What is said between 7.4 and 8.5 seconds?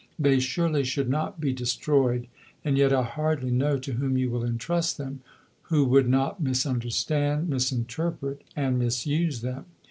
misinterpret,